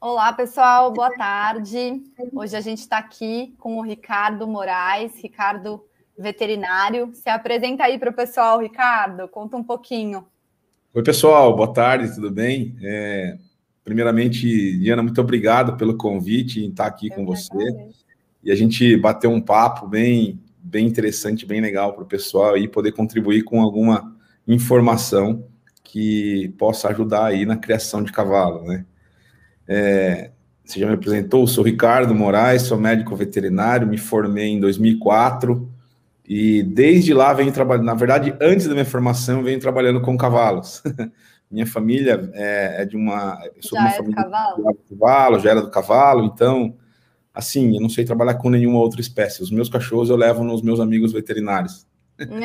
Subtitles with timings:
[0.00, 2.04] Olá, pessoal, boa tarde.
[2.32, 5.84] Hoje a gente está aqui com o Ricardo Moraes, Ricardo
[6.16, 7.10] veterinário.
[7.12, 10.24] Se apresenta aí para o pessoal, Ricardo, conta um pouquinho.
[10.94, 12.76] Oi, pessoal, boa tarde, tudo bem?
[12.80, 13.38] É,
[13.82, 14.46] primeiramente,
[14.78, 17.56] Diana, muito obrigado pelo convite em estar aqui Eu com você.
[18.44, 22.68] E a gente bateu um papo bem, bem interessante, bem legal para o pessoal aí
[22.68, 25.44] poder contribuir com alguma informação
[25.82, 28.86] que possa ajudar aí na criação de cavalo, né?
[29.68, 30.30] É,
[30.64, 35.70] você já me apresentou, sou Ricardo Moraes, sou médico veterinário, me formei em 2004
[36.28, 40.82] e desde lá venho trabalhando, na verdade, antes da minha formação, venho trabalhando com cavalos.
[41.50, 43.38] minha família é, é, de uma.
[43.56, 44.56] Eu sou já uma é família do cavalo?
[44.56, 46.76] do cavalo, já era do cavalo, então,
[47.32, 49.42] assim, eu não sei trabalhar com nenhuma outra espécie.
[49.42, 51.86] Os meus cachorros eu levo nos meus amigos veterinários.
[52.20, 52.36] então,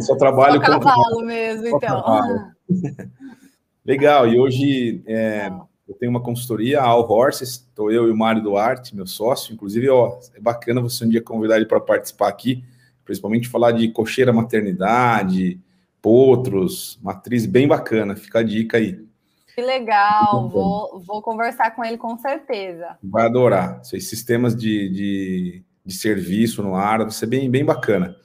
[0.00, 1.80] só trabalho só com cavalo mesmo, então.
[1.80, 2.46] Cavalo.
[3.84, 5.50] Legal, e hoje é,
[5.88, 9.52] eu tenho uma consultoria, a All Horses, estou eu e o Mário Duarte, meu sócio,
[9.52, 12.64] inclusive, ó, é bacana você um dia convidar ele para participar aqui,
[13.04, 15.60] principalmente falar de cocheira maternidade,
[16.00, 19.04] potros, matriz, bem bacana, fica a dica aí.
[19.52, 22.96] Que legal, vou, vou conversar com ele com certeza.
[23.02, 28.16] Vai adorar, esses sistemas de, de, de serviço no ar, vai ser bem, bem bacana.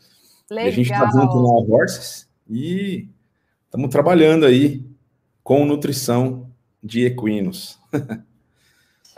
[0.50, 0.66] Legal.
[0.66, 3.10] E a gente está junto no All Horses e
[3.66, 4.87] estamos trabalhando aí
[5.48, 6.46] com nutrição
[6.84, 7.80] de equinos.
[7.94, 8.02] Show.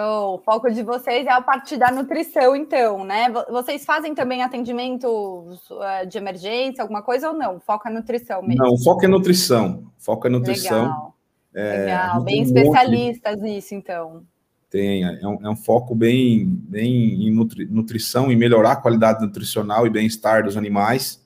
[0.02, 3.30] O foco de vocês é a parte da nutrição, então, né?
[3.49, 7.59] Vocês fazem também atendimento eh, de emergência, alguma coisa ou não?
[7.59, 8.63] Foco é nutrição mesmo?
[8.63, 9.91] Não, foco é nutrição.
[9.97, 10.83] Foco é nutrição.
[10.83, 11.16] Legal.
[11.53, 12.21] É, Legal.
[12.21, 14.23] Bem especialistas nisso, então.
[14.69, 19.21] Tem, é um, é um, foco bem, bem em nutri, nutrição e melhorar a qualidade
[19.21, 21.21] nutricional e bem-estar dos animais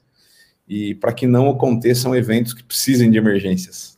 [0.67, 3.92] e para que não aconteçam eventos que precisem de emergências.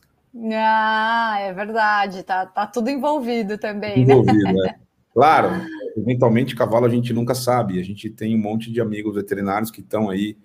[0.52, 4.68] Ah, é verdade, tá, tá tudo envolvido também, envolvido, né?
[4.82, 4.86] É.
[5.16, 5.48] Claro,
[5.96, 9.80] eventualmente cavalo a gente nunca sabe, a gente tem um monte de amigos veterinários que
[9.80, 10.36] estão aí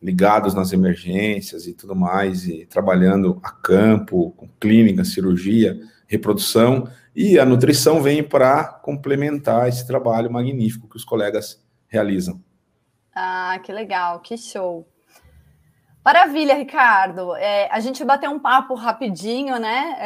[0.00, 7.40] ligados nas emergências e tudo mais, e trabalhando a campo, com clínica, cirurgia, reprodução, e
[7.40, 12.40] a nutrição vem para complementar esse trabalho magnífico que os colegas realizam.
[13.12, 14.86] Ah, que legal, que show.
[16.04, 17.36] Maravilha, Ricardo.
[17.36, 19.96] É, a gente bateu um papo rapidinho, né?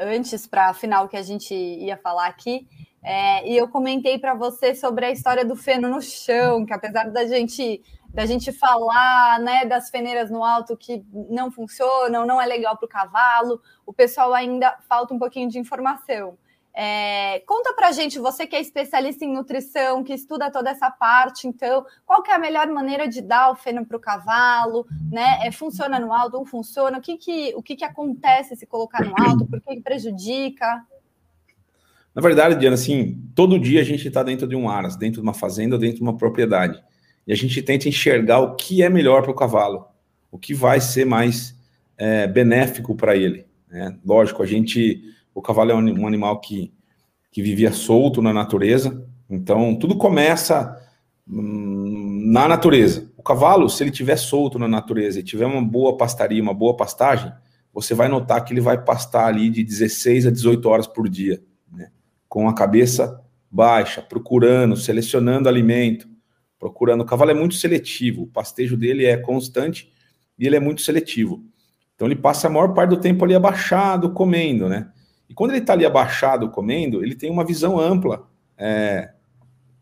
[0.00, 2.66] É, antes para afinal que a gente ia falar aqui.
[3.02, 7.10] É, e eu comentei para você sobre a história do feno no chão, que apesar
[7.10, 12.44] da gente da gente falar né, das feneiras no alto que não funcionam, não é
[12.44, 16.36] legal para o cavalo, o pessoal ainda falta um pouquinho de informação.
[16.74, 21.46] É, conta pra gente, você que é especialista em nutrição, que estuda toda essa parte,
[21.46, 25.40] então, qual que é a melhor maneira de dar o feno para o cavalo, né?
[25.46, 26.98] É, funciona no alto, não funciona?
[26.98, 29.44] O que que, o que que acontece se colocar no alto?
[29.44, 30.82] Por que prejudica?
[32.14, 35.26] Na verdade, Diana, assim, todo dia a gente está dentro de um aras, dentro de
[35.26, 36.82] uma fazenda, dentro de uma propriedade.
[37.26, 39.86] E a gente tenta enxergar o que é melhor para o cavalo,
[40.30, 41.54] o que vai ser mais
[41.96, 43.46] é, benéfico para ele.
[43.68, 43.96] Né?
[44.04, 45.02] Lógico, a gente
[45.34, 46.72] o cavalo é um animal que,
[47.30, 50.78] que vivia solto na natureza, então tudo começa
[51.26, 53.10] hum, na natureza.
[53.16, 56.76] O cavalo, se ele tiver solto na natureza e tiver uma boa pastaria, uma boa
[56.76, 57.32] pastagem,
[57.72, 61.42] você vai notar que ele vai pastar ali de 16 a 18 horas por dia,
[61.70, 61.90] né?
[62.28, 63.20] com a cabeça
[63.50, 66.08] baixa, procurando, selecionando alimento,
[66.58, 67.02] procurando.
[67.02, 69.90] O cavalo é muito seletivo, o pastejo dele é constante
[70.38, 71.42] e ele é muito seletivo.
[71.94, 74.90] Então ele passa a maior parte do tempo ali abaixado, comendo, né?
[75.32, 79.12] E quando ele está ali abaixado comendo, ele tem uma visão ampla, é,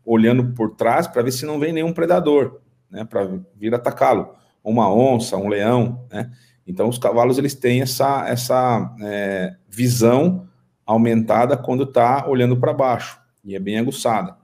[0.05, 4.89] olhando por trás para ver se não vem nenhum predador, né, para vir atacá-lo, uma
[4.89, 6.31] onça, um leão, né?
[6.65, 10.47] Então os cavalos eles têm essa essa é, visão
[10.85, 14.37] aumentada quando está olhando para baixo e é bem aguçada.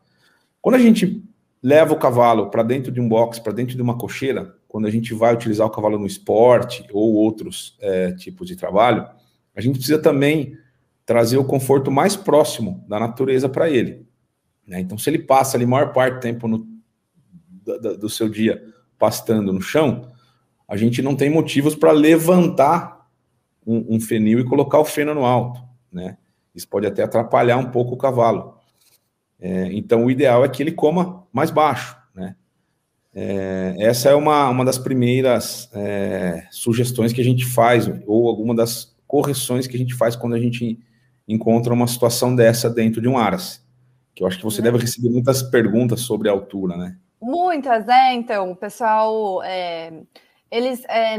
[0.62, 1.24] Quando a gente
[1.64, 4.92] leva o cavalo para dentro de um box, para dentro de uma cocheira, quando a
[4.92, 9.08] gente vai utilizar o cavalo no esporte ou outros é, tipos de trabalho,
[9.56, 10.58] a gente precisa também
[11.08, 14.06] trazer o conforto mais próximo da natureza para ele.
[14.68, 14.82] Né?
[14.82, 16.68] Então, se ele passa ali a maior parte do tempo no,
[17.64, 18.62] do, do seu dia
[19.00, 20.12] pastando no chão,
[20.68, 23.08] a gente não tem motivos para levantar
[23.66, 25.64] um, um, fenil e colocar o feno no alto.
[25.90, 26.18] Né?
[26.54, 28.58] Isso pode até atrapalhar um pouco o cavalo.
[29.40, 31.96] É, então, o ideal é que ele coma mais baixo.
[32.14, 32.36] Né?
[33.16, 38.54] É, essa é uma, uma das primeiras é, sugestões que a gente faz, ou alguma
[38.54, 40.78] das correções que a gente faz quando a gente
[41.28, 43.66] encontra uma situação dessa dentro de um Aras.
[44.16, 46.98] Que eu acho que você deve receber muitas perguntas sobre a altura, né?
[47.22, 48.14] Muitas, né?
[48.14, 49.92] Então, o pessoal, é,
[50.50, 51.18] eles, é,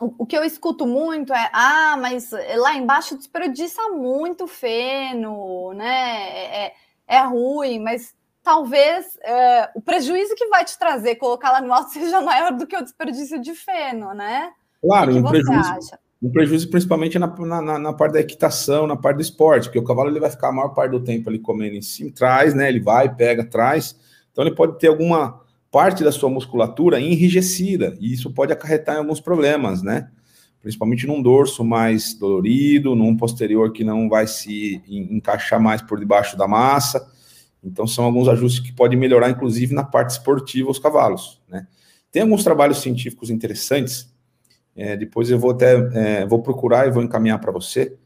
[0.00, 6.30] o, que eu escuto muito é: ah, mas lá embaixo desperdiça muito feno, né?
[6.30, 6.74] É, é,
[7.08, 11.90] é ruim, mas talvez é, o prejuízo que vai te trazer colocar lá no alto
[11.92, 14.52] seja maior do que o desperdício de feno, né?
[14.80, 15.98] Claro, o que um prejuízo, acha?
[16.20, 19.84] Um prejuízo principalmente na, na, na, parte da equitação, na parte do esporte, porque o
[19.84, 22.68] cavalo ele vai ficar a maior parte do tempo ali comendo em cima, traz, né?
[22.68, 23.96] Ele vai, pega, traz.
[24.32, 28.98] Então ele pode ter alguma parte da sua musculatura enrijecida, e isso pode acarretar em
[28.98, 30.10] alguns problemas, né?
[30.60, 36.36] Principalmente num dorso mais dolorido, num posterior que não vai se encaixar mais por debaixo
[36.36, 37.06] da massa.
[37.62, 41.66] Então, são alguns ajustes que podem melhorar, inclusive, na parte esportiva os cavalos, né?
[42.10, 44.12] Tem alguns trabalhos científicos interessantes,
[44.78, 47.96] é, depois eu vou até é, vou procurar e vou encaminhar para você,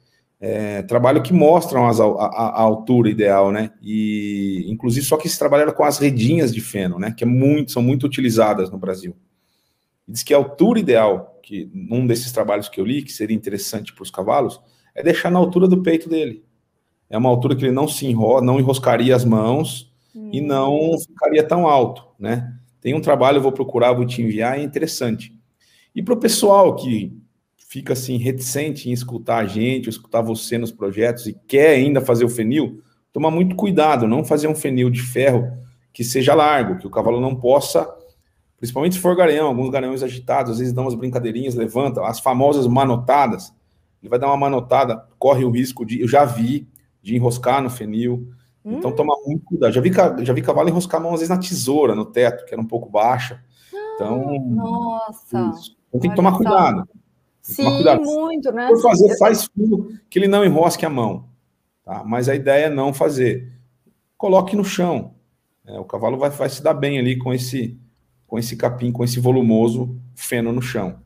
[0.41, 3.71] é, trabalho que mostram as, a, a, altura ideal, né?
[3.81, 7.15] E inclusive só que se trabalha com as redinhas de feno, né?
[7.17, 9.15] Que é muito, são muito utilizadas no Brasil.
[10.09, 13.93] diz que a altura ideal, que num desses trabalhos que eu li, que seria interessante
[13.93, 14.59] para os cavalos,
[14.95, 16.43] é deixar na altura do peito dele.
[17.09, 20.31] É uma altura que ele não se enrola, não enroscaria as mãos hum.
[20.33, 22.53] e não ficaria tão alto, né?
[22.81, 25.33] Tem um trabalho, eu vou procurar, vou te enviar, é interessante.
[25.95, 27.13] E para o pessoal que
[27.73, 32.25] fica assim reticente em escutar a gente, escutar você nos projetos e quer ainda fazer
[32.25, 35.51] o fenil, toma muito cuidado, não fazer um fenil de ferro
[35.93, 37.89] que seja largo, que o cavalo não possa,
[38.59, 42.67] principalmente se for garanhão, alguns garanhões agitados, às vezes dão umas brincadeirinhas, levanta, as famosas
[42.67, 43.55] manotadas,
[44.03, 46.69] ele vai dar uma manotada, corre o risco de, eu já vi,
[47.03, 48.29] de enroscar no fenil,
[48.65, 48.79] hum.
[48.79, 49.73] então toma muito cuidado.
[49.73, 49.91] Já vi,
[50.25, 52.67] já vi cavalo enroscar a mão às vezes na tesoura, no teto, que era um
[52.67, 53.43] pouco baixa,
[53.95, 54.39] então...
[54.41, 55.53] Nossa!
[55.55, 55.82] Isso.
[55.93, 56.89] Então tem que tomar cuidado.
[57.43, 58.69] Sim, muito, né?
[58.69, 61.29] Por fazer, faz fio que ele não enrosque a mão.
[61.85, 62.03] Tá?
[62.05, 63.53] Mas a ideia é não fazer.
[64.17, 65.15] Coloque no chão.
[65.67, 67.79] É, o cavalo vai, vai se dar bem ali com esse,
[68.27, 71.01] com esse capim, com esse volumoso feno no chão.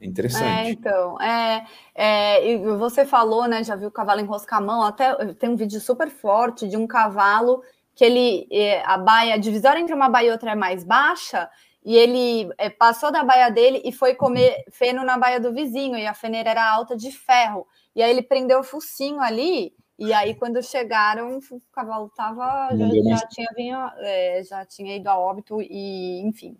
[0.00, 0.44] É interessante.
[0.44, 1.64] É, então, é,
[1.94, 3.64] é, e você falou, né?
[3.64, 4.82] Já viu o cavalo enroscar a mão?
[4.82, 7.62] Até tem um vídeo super forte de um cavalo
[7.94, 11.48] que ele é, a baia, a divisória entre uma baia e outra é mais baixa,
[11.84, 15.96] e ele é, passou da baia dele e foi comer feno na baia do vizinho,
[15.96, 17.66] e a feneira era alta de ferro.
[17.94, 23.16] E aí ele prendeu o focinho ali, e aí quando chegaram, o cavalo tava, já,
[23.18, 26.56] já tinha, vinho, é, já tinha ido a óbito, e enfim.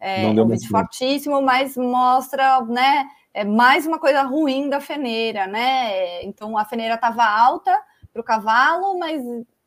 [0.00, 6.22] É um vídeo fortíssimo, mas mostra, né, é mais uma coisa ruim da feneira, né?
[6.24, 7.74] Então a feneira estava alta
[8.12, 9.22] para o cavalo, mas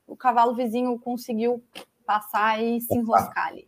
[0.05, 1.63] o cavalo vizinho conseguiu
[2.05, 3.67] passar e se enroscar ali.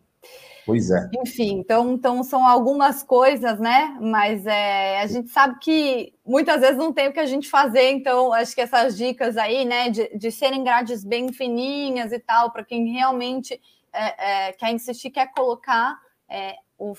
[0.66, 1.08] Pois é.
[1.24, 3.96] Enfim, então, então são algumas coisas, né?
[4.00, 7.90] Mas é, a gente sabe que muitas vezes não tem o que a gente fazer,
[7.90, 12.50] então acho que essas dicas aí, né, de, de serem grades bem fininhas e tal,
[12.50, 13.60] para quem realmente
[13.92, 15.98] é, é, quer insistir, quer colocar
[16.28, 16.94] é, o,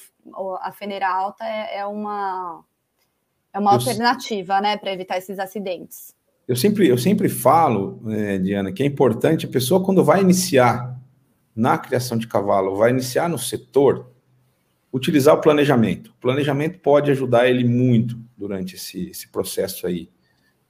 [0.62, 2.64] a feneira alta, é, é uma,
[3.54, 6.14] é uma eu, alternativa, né, para evitar esses acidentes.
[6.48, 11.00] Eu sempre, eu sempre falo, é, Diana, que é importante a pessoa, quando vai iniciar
[11.56, 14.12] na criação de cavalo, vai iniciar no setor,
[14.92, 16.12] utilizar o planejamento.
[16.12, 20.10] O planejamento pode ajudar ele muito durante esse, esse processo aí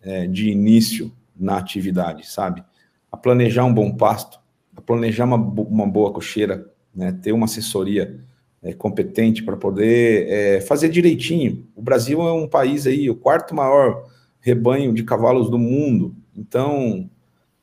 [0.01, 2.63] é, de início na atividade, sabe?
[3.11, 4.39] A planejar um bom pasto,
[4.75, 7.11] a planejar uma, uma boa cocheira, né?
[7.11, 8.19] ter uma assessoria
[8.61, 11.67] é, competente para poder é, fazer direitinho.
[11.75, 14.07] O Brasil é um país aí, o quarto maior
[14.39, 16.15] rebanho de cavalos do mundo.
[16.35, 17.09] Então,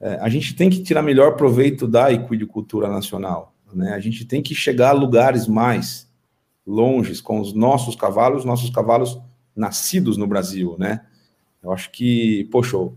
[0.00, 3.54] é, a gente tem que tirar melhor proveito da equidicultura nacional.
[3.72, 3.92] Né?
[3.92, 6.08] A gente tem que chegar a lugares mais
[6.66, 9.18] longes com os nossos cavalos, nossos cavalos
[9.56, 11.00] nascidos no Brasil, né?
[11.62, 12.92] Eu acho que, poxa, o,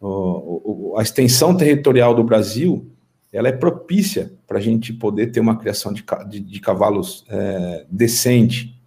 [0.00, 2.86] o, a extensão territorial do Brasil,
[3.32, 7.86] ela é propícia para a gente poder ter uma criação de, de, de cavalos é,
[7.90, 8.80] decente,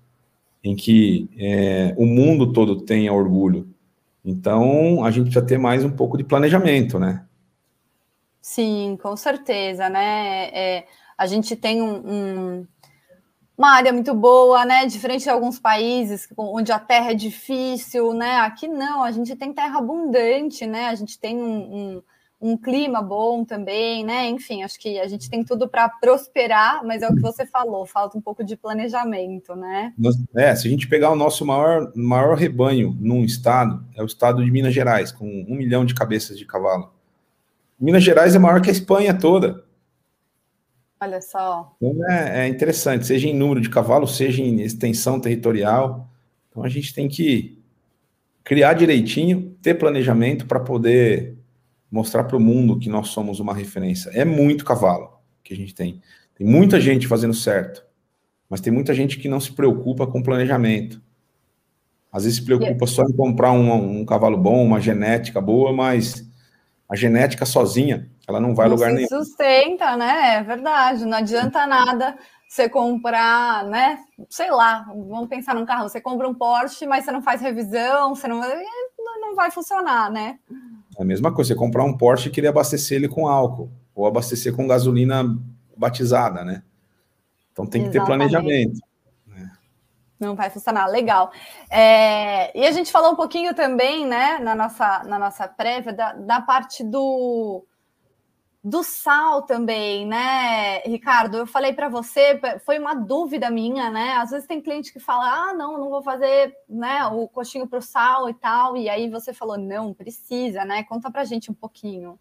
[0.63, 3.67] em que é, o mundo todo tenha orgulho.
[4.23, 7.25] Então, a gente precisa ter mais um pouco de planejamento, né?
[8.47, 10.49] Sim, com certeza, né?
[10.53, 10.87] É,
[11.17, 12.67] a gente tem um, um,
[13.57, 14.85] uma área muito boa, né?
[14.85, 18.37] Diferente de alguns países onde a terra é difícil, né?
[18.37, 20.87] Aqui não, a gente tem terra abundante, né?
[20.87, 22.03] A gente tem um, um,
[22.53, 24.29] um clima bom também, né?
[24.29, 27.85] Enfim, acho que a gente tem tudo para prosperar, mas é o que você falou,
[27.85, 29.93] falta um pouco de planejamento, né?
[30.33, 34.43] É, se a gente pegar o nosso maior, maior rebanho num estado, é o estado
[34.43, 36.95] de Minas Gerais, com um milhão de cabeças de cavalo.
[37.79, 39.63] Minas Gerais é maior que a Espanha toda.
[40.99, 41.75] Olha só.
[41.79, 46.09] Então é, é, interessante, seja em número de cavalos, seja em extensão territorial.
[46.49, 47.61] Então a gente tem que
[48.43, 51.37] criar direitinho, ter planejamento para poder
[51.91, 54.09] mostrar para o mundo que nós somos uma referência.
[54.09, 56.01] É muito cavalo que a gente tem.
[56.35, 57.85] Tem muita gente fazendo certo,
[58.49, 61.01] mas tem muita gente que não se preocupa com planejamento.
[62.11, 66.26] Às vezes se preocupa só em comprar um, um cavalo bom, uma genética boa, mas
[66.89, 69.07] a genética sozinha, ela não vai não lugar se nenhum.
[69.07, 70.35] sustenta, né?
[70.35, 72.17] É verdade, não adianta nada
[72.47, 73.99] você comprar, né?
[74.29, 78.15] Sei lá, vamos pensar num carro, você compra um Porsche, mas você não faz revisão,
[78.15, 78.41] você não,
[79.21, 80.39] não vai funcionar, né?
[80.97, 84.05] É a mesma coisa, você comprar um Porsche e querer abastecer ele com álcool, ou
[84.05, 85.23] abastecer com gasolina
[85.75, 86.63] batizada, né?
[87.51, 88.29] Então tem que Exatamente.
[88.29, 88.79] ter planejamento.
[90.19, 91.31] Não vai funcionar, legal.
[91.69, 96.13] É, e a gente falou um pouquinho também, né, na nossa, na nossa prévia, da,
[96.13, 97.65] da parte do
[98.63, 101.37] do sal também, né, Ricardo?
[101.37, 104.15] Eu falei para você, foi uma dúvida minha, né?
[104.17, 107.79] Às vezes tem cliente que fala, ah, não, não vou fazer, né, o coxinho para
[107.79, 110.83] o sal e tal, e aí você falou, não, precisa, né?
[110.83, 112.19] Conta para gente um pouquinho.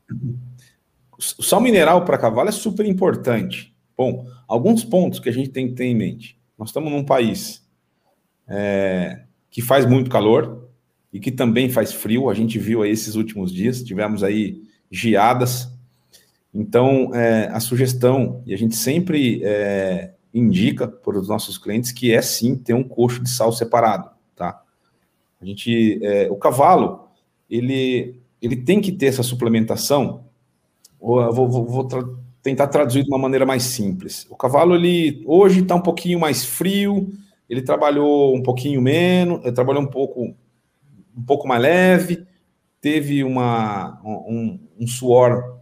[1.18, 3.74] O sal mineral para cavalo é super importante.
[3.96, 6.38] Bom, alguns pontos que a gente tem que ter em mente.
[6.56, 7.65] Nós estamos num país
[8.48, 10.68] é, que faz muito calor
[11.12, 12.28] e que também faz frio.
[12.28, 15.76] A gente viu aí esses últimos dias, tivemos aí geadas
[16.58, 22.14] então, é, a sugestão, e a gente sempre é, indica para os nossos clientes que
[22.14, 24.62] é sim ter um coxo de sal separado, tá?
[25.38, 27.10] A gente, é, o cavalo,
[27.50, 30.24] ele, ele tem que ter essa suplementação.
[30.98, 32.02] Vou, vou, vou tra
[32.42, 34.26] tentar traduzir de uma maneira mais simples.
[34.30, 37.12] O cavalo, ele hoje está um pouquinho mais frio,
[37.48, 40.34] ele trabalhou um pouquinho menos, ele trabalhou um pouco,
[41.16, 42.26] um pouco mais leve,
[42.80, 45.58] teve uma, um, um suor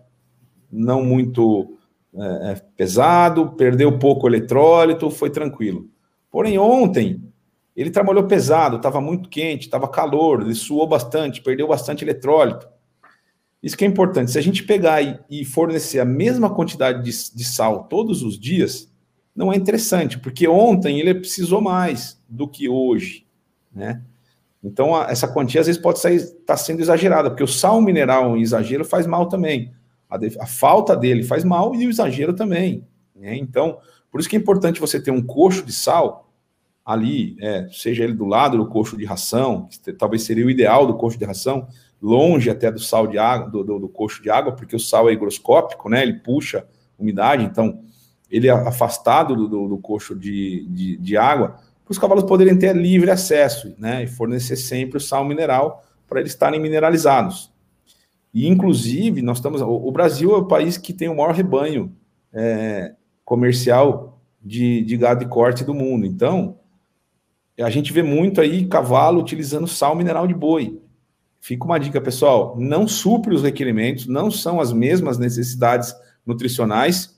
[0.71, 1.79] não muito
[2.17, 5.89] é, pesado, perdeu pouco eletrólito, foi tranquilo.
[6.31, 7.23] Porém, ontem
[7.77, 12.69] ele trabalhou pesado, estava muito quente, estava calor, ele suou bastante, perdeu bastante eletrólito.
[13.63, 14.31] Isso que é importante.
[14.31, 18.39] Se a gente pegar e, e fornecer a mesma quantidade de, de, sal todos os
[18.39, 18.93] dias,
[19.35, 23.27] não é interessante, porque ontem ele precisou mais do que hoje,
[23.75, 24.03] né?
[24.63, 28.37] Então, a, essa quantia às vezes pode estar tá sendo exagerada, porque o sal mineral
[28.37, 29.73] em exagero faz mal também.
[30.09, 32.87] A, a falta dele faz mal e o exagero também.
[33.15, 33.37] Né?
[33.37, 33.79] Então,
[34.11, 36.33] por isso que é importante você ter um coxo de sal
[36.85, 40.87] ali, é, seja ele do lado do coxo de ração, que talvez seria o ideal
[40.87, 41.67] do coxo de ração,
[42.01, 45.09] longe até do sal de água, do, do, do coxo de água, porque o sal
[45.09, 46.03] é higroscópico, né?
[46.03, 46.67] Ele puxa
[46.99, 47.83] umidade, então
[48.31, 52.59] ele é afastado do, do, do coxo de, de, de água, para os cavalos poderem
[52.59, 54.05] ter livre acesso, né?
[54.05, 57.53] E fornecer sempre o sal mineral para eles estarem mineralizados.
[58.33, 59.61] E, inclusive, nós estamos.
[59.61, 61.95] O, Brasil é o país que tem o maior rebanho
[62.33, 66.05] é, comercial de, de gado de corte do mundo.
[66.05, 66.59] Então,
[67.61, 70.81] a gente vê muito aí cavalo utilizando sal mineral de boi.
[71.39, 75.95] Fica uma dica, pessoal: não supre os requerimentos, não são as mesmas necessidades
[76.27, 77.14] nutricionais,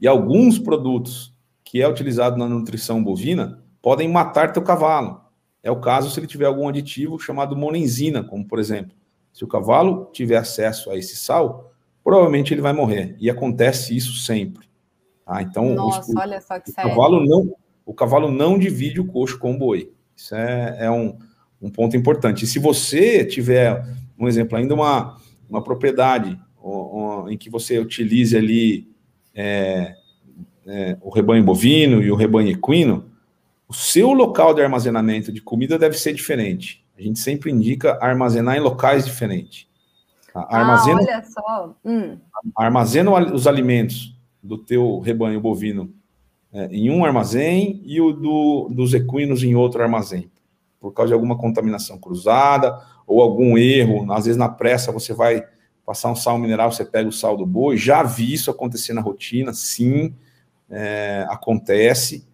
[0.00, 5.20] e alguns produtos que é utilizado na nutrição bovina podem matar teu cavalo.
[5.62, 8.96] É o caso se ele tiver algum aditivo chamado monenzina, como por exemplo.
[9.32, 13.16] Se o cavalo tiver acesso a esse sal, provavelmente ele vai morrer.
[13.20, 14.68] E acontece isso sempre.
[15.24, 15.42] Tá?
[15.42, 19.38] Então, Nossa, o, olha só que o cavalo não, o cavalo não divide o coxo
[19.38, 19.92] com o boi.
[20.16, 21.18] Isso é, é um,
[21.60, 22.44] um ponto importante.
[22.44, 23.84] E se você tiver,
[24.18, 25.16] um exemplo, ainda uma,
[25.48, 26.40] uma propriedade
[27.28, 28.90] em que você utilize ali
[29.40, 29.94] é,
[30.66, 33.08] é, o rebanho bovino e o rebanho equino,
[33.68, 36.84] o seu local de armazenamento de comida deve ser diferente.
[36.98, 39.68] A gente sempre indica armazenar em locais diferentes.
[40.32, 40.44] Tá?
[40.50, 41.76] Armazena, ah, olha só.
[41.84, 42.18] Hum.
[42.56, 45.94] Armazena os alimentos do teu rebanho bovino
[46.52, 50.28] é, em um armazém e o do, dos equinos em outro armazém,
[50.80, 52.76] por causa de alguma contaminação cruzada
[53.06, 54.10] ou algum erro.
[54.12, 55.44] Às vezes, na pressa, você vai
[55.88, 57.78] passar um sal mineral, você pega o sal do boi.
[57.78, 60.14] Já vi isso acontecer na rotina, sim,
[60.70, 62.28] é, acontece.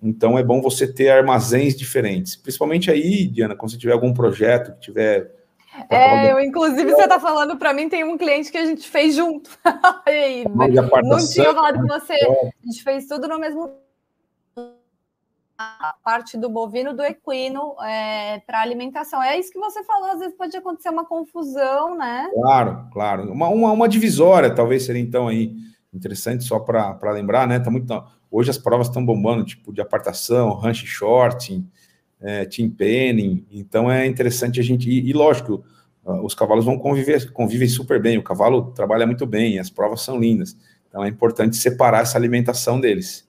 [0.00, 2.36] Então é bom você ter armazéns diferentes.
[2.36, 5.32] Principalmente aí, Diana, quando você tiver algum projeto que tiver.
[5.90, 9.16] É, eu, inclusive, você está falando para mim, tem um cliente que a gente fez
[9.16, 9.50] junto.
[10.06, 10.44] aí,
[11.02, 12.12] não tinha falado com você.
[12.12, 13.81] A gente fez tudo no mesmo.
[15.80, 19.22] A parte do bovino, do equino é, para alimentação.
[19.22, 22.28] É isso que você falou, às vezes pode acontecer uma confusão, né?
[22.34, 23.32] Claro, claro.
[23.32, 25.54] Uma, uma, uma divisória, talvez seria então aí
[25.92, 27.58] interessante só para lembrar, né?
[27.58, 27.86] Tá muito
[28.30, 31.68] Hoje as provas estão bombando, tipo de apartação, ranch shorting,
[32.18, 33.46] é, team penning.
[33.50, 34.88] Então é interessante a gente.
[34.88, 35.62] E, e lógico,
[36.02, 38.16] os cavalos vão conviver, convivem super bem.
[38.16, 40.56] O cavalo trabalha muito bem, as provas são lindas.
[40.88, 43.28] Então é importante separar essa alimentação deles.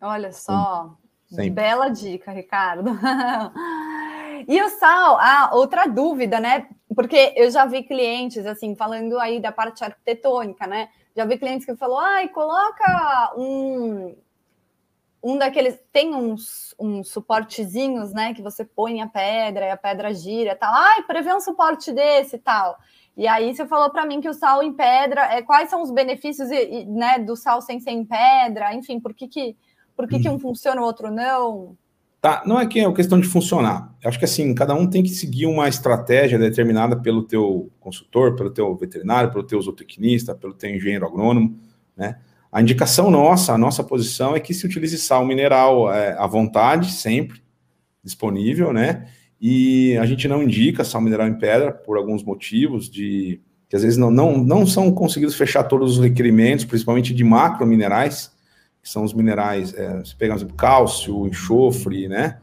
[0.00, 1.50] Olha só, Sempre.
[1.50, 2.90] bela dica, Ricardo.
[4.46, 6.68] E o sal, ah, outra dúvida, né?
[6.94, 10.88] Porque eu já vi clientes assim falando aí da parte arquitetônica, né?
[11.16, 14.14] Já vi clientes que falou, ai, coloca um,
[15.22, 15.78] um daqueles.
[15.92, 18.34] Tem uns, uns suportezinhos, né?
[18.34, 20.74] Que você põe a pedra e a pedra gira e tal.
[20.74, 22.76] Ai, prevê um suporte desse tal.
[23.16, 25.90] E aí você falou para mim que o sal em pedra, é, quais são os
[25.90, 26.48] benefícios
[26.88, 28.74] né, do sal sem ser em pedra?
[28.74, 29.56] Enfim, por que, que,
[29.96, 31.76] por que, que um funciona o outro não?
[32.20, 33.94] Tá, não é que é questão de funcionar.
[34.02, 38.34] Eu acho que assim, cada um tem que seguir uma estratégia determinada pelo teu consultor,
[38.34, 41.58] pelo teu veterinário, pelo teu zootecnista, pelo teu engenheiro agrônomo,
[41.96, 42.18] né?
[42.50, 46.92] A indicação nossa, a nossa posição é que se utilize sal mineral é, à vontade,
[46.92, 47.42] sempre
[48.02, 49.08] disponível, né?
[49.40, 53.82] E a gente não indica sal mineral em pedra por alguns motivos de que às
[53.82, 58.30] vezes não, não, não são conseguidos fechar todos os requerimentos, principalmente de macrominerais,
[58.84, 62.38] que são os minerais, é, você pega, por exemplo, cálcio, enxofre, né?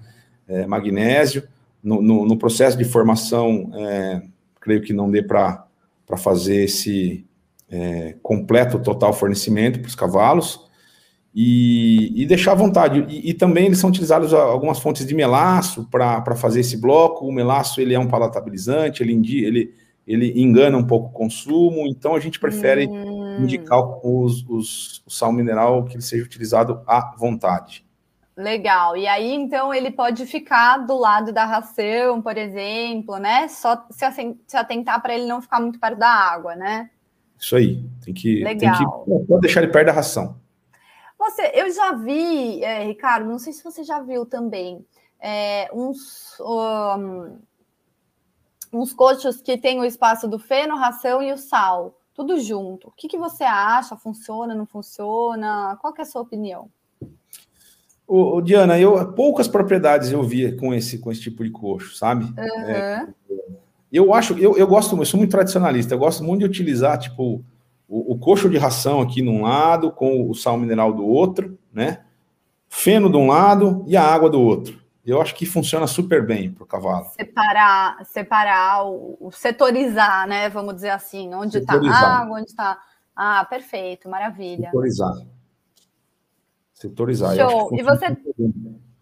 [0.47, 1.47] É, magnésio.
[1.81, 4.21] No, no, no, processo de formação, é,
[4.59, 5.65] creio que não dê para
[6.17, 7.25] fazer esse,
[7.71, 10.59] é, completo, total fornecimento para os cavalos
[11.33, 13.05] e, e, deixar à vontade.
[13.07, 17.25] E, e, também eles são utilizados algumas fontes de melaço para fazer esse bloco.
[17.25, 19.13] O melaço ele é um palatabilizante, ele,
[19.45, 19.73] ele,
[20.05, 23.10] ele engana um pouco o consumo, então a gente prefere hum.
[23.39, 27.85] Indicar os, os, o sal mineral que ele seja utilizado à vontade.
[28.35, 28.95] Legal.
[28.97, 33.47] E aí, então, ele pode ficar do lado da ração, por exemplo, né?
[33.47, 36.89] Só se atentar para ele não ficar muito perto da água, né?
[37.37, 37.83] Isso aí.
[38.03, 39.05] Tem que, Legal.
[39.05, 40.39] tem que deixar ele perto da ração.
[41.17, 44.83] Você, eu já vi, é, Ricardo, não sei se você já viu também,
[45.19, 47.37] é, uns, um,
[48.73, 52.89] uns coxos que tem o espaço do feno, ração e o sal, tudo junto.
[52.89, 53.97] O que, que você acha?
[53.97, 55.75] Funciona, não funciona?
[55.81, 56.69] Qual é a sua opinião?
[58.07, 61.95] Ô, ô, Diana, eu poucas propriedades eu vi com esse com esse tipo de coxo,
[61.95, 62.25] sabe?
[62.25, 62.69] Uhum.
[62.69, 63.07] É,
[63.91, 67.43] eu acho, eu, eu gosto, eu sou muito tradicionalista, eu gosto muito de utilizar, tipo,
[67.87, 72.03] o, o coxo de ração aqui num lado, com o sal mineral do outro, né?
[72.69, 74.80] Feno de um lado e a água do outro.
[75.05, 77.09] Eu acho que funciona super bem para o cavalo.
[77.15, 80.47] Separar, separar, o, o, setorizar, né?
[80.49, 82.79] Vamos dizer assim, onde está a água, onde está.
[83.15, 84.65] Ah, perfeito, maravilha.
[84.65, 85.13] Setorizar.
[86.73, 87.35] Setorizar.
[87.35, 87.71] Show.
[87.73, 88.17] E você,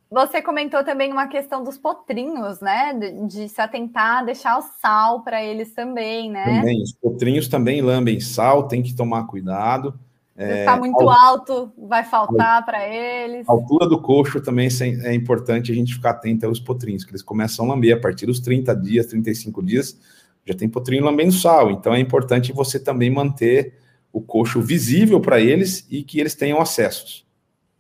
[0.09, 2.93] você comentou também uma questão dos potrinhos, né?
[2.93, 6.45] De, de se atentar, deixar o sal para eles também, né?
[6.45, 9.99] Também, os potrinhos também lambem sal, tem que tomar cuidado.
[10.39, 13.47] Se está é, muito alto, vai faltar para eles.
[13.47, 14.69] A altura do coxo também
[15.04, 18.25] é importante a gente ficar atento aos potrinhos, que eles começam a lamber a partir
[18.25, 19.99] dos 30 dias, 35 dias,
[20.45, 21.69] já tem potrinho lambendo sal.
[21.69, 23.78] Então é importante você também manter
[24.13, 27.28] o coxo visível para eles e que eles tenham acessos.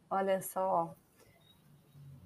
[0.09, 0.93] Olha só,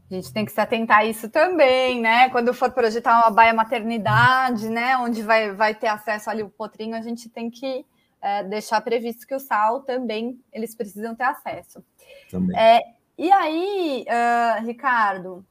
[0.10, 2.30] a gente tem que se atentar a isso também, né?
[2.30, 4.98] Quando for projetar uma baia maternidade, né?
[4.98, 7.86] Onde vai, vai ter acesso ali o potrinho, a gente tem que
[8.24, 11.84] é, deixar previsto que o sal também eles precisam ter acesso.
[12.32, 12.58] Também.
[12.58, 12.82] É,
[13.18, 15.46] e aí, uh, Ricardo,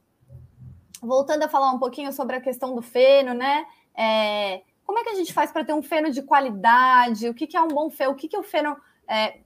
[0.99, 3.65] voltando a falar um pouquinho sobre a questão do feno, né?
[3.95, 7.29] É, como é que a gente faz para ter um feno de qualidade?
[7.29, 8.11] O que, que é um bom feno?
[8.11, 8.75] O que, que o feno
[9.07, 9.37] é,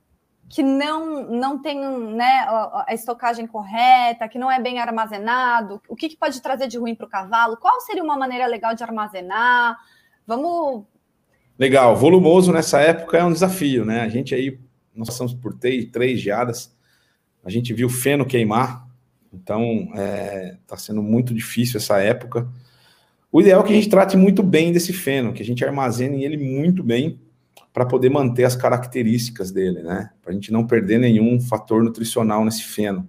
[0.50, 6.08] que não, não tem né, a, estocagem correta, que não é bem armazenado, o que,
[6.08, 7.58] que pode trazer de ruim para o cavalo?
[7.58, 9.78] Qual seria uma maneira legal de armazenar?
[10.26, 10.86] Vamos.
[11.60, 14.02] Legal, volumoso nessa época é um desafio, né?
[14.02, 14.60] A gente aí,
[14.96, 16.76] nós passamos por três, três geadas,
[17.44, 18.88] a gente viu feno queimar,
[19.34, 22.48] então está é, sendo muito difícil essa época.
[23.32, 26.24] O ideal é que a gente trate muito bem desse feno, que a gente armazene
[26.24, 27.20] ele muito bem,
[27.74, 30.12] para poder manter as características dele, né?
[30.22, 33.08] Para a gente não perder nenhum fator nutricional nesse feno.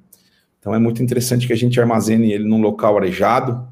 [0.58, 3.66] Então é muito interessante que a gente armazene ele num local arejado,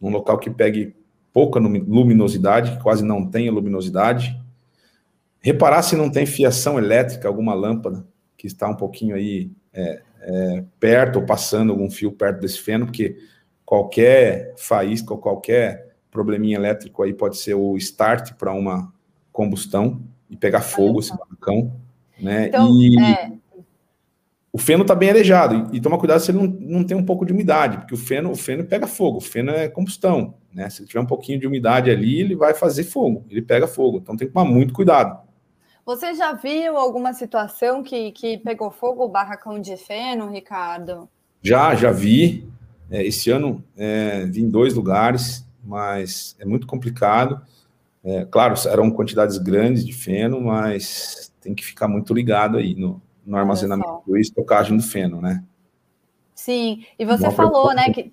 [0.00, 0.94] num local que pegue
[1.34, 4.40] pouca luminosidade, que quase não tenha luminosidade.
[5.40, 10.64] Reparar se não tem fiação elétrica, alguma lâmpada que está um pouquinho aí é, é,
[10.78, 13.16] perto ou passando algum fio perto desse feno, porque
[13.66, 18.92] qualquer faísca ou qualquer probleminha elétrico aí pode ser o start para uma
[19.32, 21.74] combustão e pegar fogo esse barracão,
[22.20, 22.46] né?
[22.46, 23.32] Então, e é...
[24.52, 27.04] o feno está bem arejado e, e toma cuidado se ele não, não tem um
[27.04, 30.70] pouco de umidade, porque o feno, o feno pega fogo, o feno é combustão, né?
[30.70, 33.98] Se ele tiver um pouquinho de umidade ali, ele vai fazer fogo, ele pega fogo,
[33.98, 35.24] então tem que tomar muito cuidado.
[35.84, 41.08] Você já viu alguma situação que, que pegou fogo o barracão de feno, Ricardo?
[41.42, 42.48] Já, já vi.
[42.90, 47.42] É, esse ano é, vi em dois lugares, mas é muito complicado.
[48.02, 53.02] É, claro, eram quantidades grandes de feno, mas tem que ficar muito ligado aí no,
[53.24, 55.44] no armazenamento e estocagem do feno, né?
[56.34, 58.12] Sim, e você Uma falou, né, que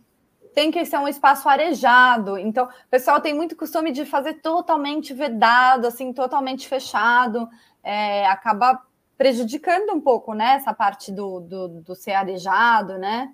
[0.53, 2.37] tem que ser um espaço arejado.
[2.37, 7.47] Então, o pessoal tem muito costume de fazer totalmente vedado, assim, totalmente fechado.
[7.83, 8.81] É, acaba
[9.17, 10.55] prejudicando um pouco, né?
[10.55, 13.33] Essa parte do, do, do ser arejado, né?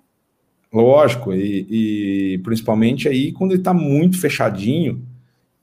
[0.72, 5.02] Lógico, e, e principalmente aí quando ele está muito fechadinho,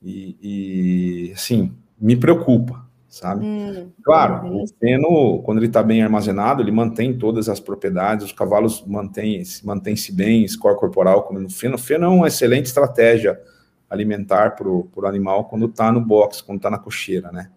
[0.02, 2.85] e, e, assim, me preocupa,
[3.16, 3.46] sabe?
[3.46, 4.62] Hum, claro, uhum.
[4.62, 9.64] o feno, quando ele está bem armazenado, ele mantém todas as propriedades, os cavalos mantêm-se
[9.64, 11.76] mantém bem, score corporal comendo feno.
[11.76, 13.40] O feno é uma excelente estratégia
[13.88, 17.50] alimentar para o animal quando está no box, quando está na cocheira, né?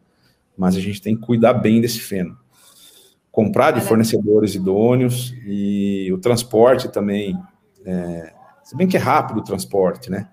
[0.58, 2.38] Mas a gente tem que cuidar bem desse feno.
[3.30, 7.38] Comprar de fornecedores idôneos e o transporte também.
[7.86, 10.30] É, se bem que é rápido o transporte, né?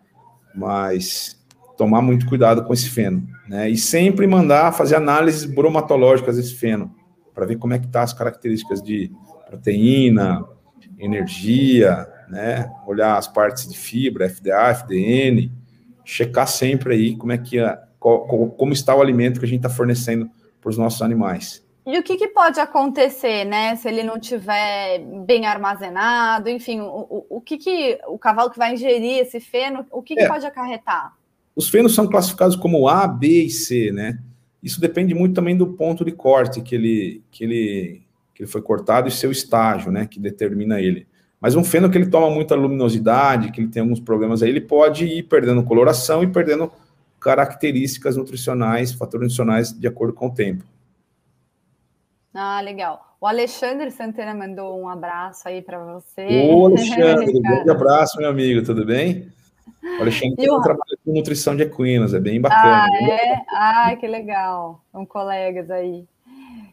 [0.54, 1.35] Mas
[1.76, 3.68] tomar muito cuidado com esse feno, né?
[3.68, 6.94] E sempre mandar fazer análises bromatológicas desse feno,
[7.34, 9.10] para ver como é que tá as características de
[9.46, 10.44] proteína,
[10.98, 12.70] energia, né?
[12.86, 15.52] Olhar as partes de fibra, FDA, FDN,
[16.04, 19.70] checar sempre aí como é que a, como está o alimento que a gente está
[19.70, 21.64] fornecendo para os nossos animais.
[21.84, 23.76] E o que, que, pode acontecer, né?
[23.76, 28.58] Se ele não tiver bem armazenado, enfim, o, o, o que, que o cavalo que
[28.58, 30.16] vai ingerir esse feno, o que, é.
[30.16, 31.14] que pode acarretar?
[31.56, 34.18] Os fenos são classificados como A, B e C, né?
[34.62, 38.02] Isso depende muito também do ponto de corte que ele, que ele,
[38.34, 40.06] que ele foi cortado e seu estágio, né?
[40.06, 41.06] Que determina ele.
[41.40, 44.60] Mas um feno que ele toma muita luminosidade, que ele tem alguns problemas aí, ele
[44.60, 46.70] pode ir perdendo coloração e perdendo
[47.18, 50.64] características nutricionais, fatores nutricionais de acordo com o tempo.
[52.34, 53.16] Ah, legal.
[53.18, 56.50] O Alexandre Santana mandou um abraço aí para você.
[56.50, 59.32] Ô, Alexandre, um grande abraço, meu amigo, tudo bem?
[59.98, 60.60] O Alexandre o...
[60.60, 62.84] trabalha com nutrição de equinos, é bem bacana.
[62.84, 63.44] Ah, é?
[63.48, 64.82] Ah, que legal.
[64.92, 66.04] São colegas aí.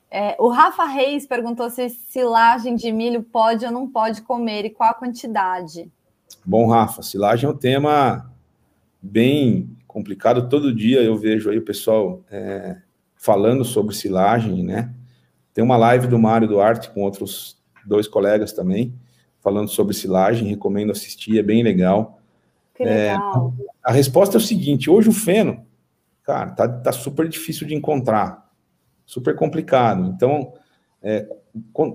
[0.09, 4.69] É, o Rafa Reis perguntou se silagem de milho pode ou não pode comer e
[4.69, 5.91] qual a quantidade.
[6.45, 8.31] Bom, Rafa, silagem é um tema
[9.01, 10.49] bem complicado.
[10.49, 12.77] Todo dia eu vejo aí o pessoal é,
[13.15, 14.93] falando sobre silagem, né?
[15.53, 18.93] Tem uma live do Mário Duarte com outros dois colegas também,
[19.41, 20.47] falando sobre silagem.
[20.47, 22.19] Recomendo assistir, é bem legal.
[22.75, 23.53] Que legal.
[23.59, 25.65] É, a resposta é o seguinte: hoje o feno,
[26.23, 28.43] cara, tá, tá super difícil de encontrar
[29.05, 30.05] super complicado.
[30.15, 30.53] Então,
[31.01, 31.27] é,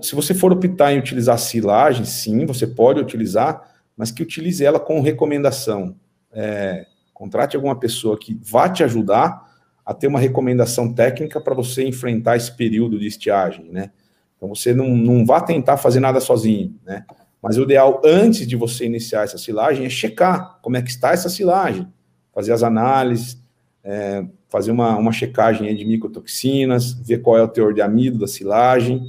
[0.01, 3.61] se você for optar em utilizar silagem, sim, você pode utilizar,
[3.97, 5.95] mas que utilize ela com recomendação.
[6.31, 9.47] É, contrate alguma pessoa que vá te ajudar
[9.85, 13.91] a ter uma recomendação técnica para você enfrentar esse período de estiagem, né?
[14.37, 17.05] Então você não, não vá tentar fazer nada sozinho, né?
[17.41, 21.11] Mas o ideal, antes de você iniciar essa silagem, é checar como é que está
[21.11, 21.87] essa silagem,
[22.33, 23.41] fazer as análises,
[23.83, 28.27] é, fazer uma, uma checagem de micotoxinas, ver qual é o teor de amido da
[28.27, 29.07] silagem,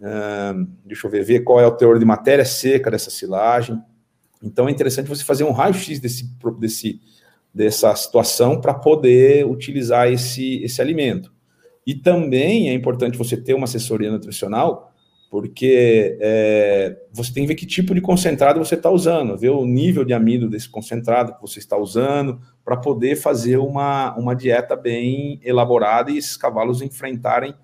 [0.00, 3.80] uh, deixa eu ver, ver qual é o teor de matéria seca dessa silagem.
[4.42, 7.00] Então é interessante você fazer um raio-x desse, desse,
[7.52, 11.32] dessa situação para poder utilizar esse, esse alimento.
[11.86, 14.92] E também é importante você ter uma assessoria nutricional
[15.30, 19.66] porque é, você tem que ver que tipo de concentrado você está usando, ver o
[19.66, 24.76] nível de amido desse concentrado que você está usando, para poder fazer uma, uma dieta
[24.76, 27.54] bem elaborada e esses cavalos enfrentarem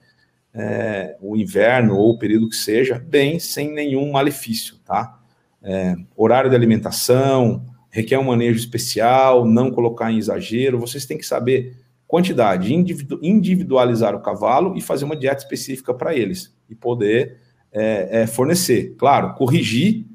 [0.54, 5.18] é, o inverno ou o período que seja, bem, sem nenhum malefício, tá?
[5.62, 11.26] É, horário de alimentação, requer um manejo especial, não colocar em exagero, vocês têm que
[11.26, 12.74] saber quantidade,
[13.22, 17.38] individualizar o cavalo e fazer uma dieta específica para eles, e poder
[17.72, 18.94] é, é, fornecer.
[18.98, 20.06] Claro, corrigir